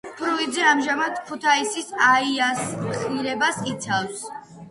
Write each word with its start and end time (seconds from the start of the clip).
ფრუიძე 0.19 0.61
ამჟამად 0.67 1.19
ქუთაისის 1.27 1.91
„აიას“ 2.07 2.63
ღირსებას 2.79 3.63
იცავს. 3.75 4.27